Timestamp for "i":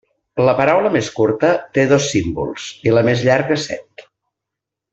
2.89-2.95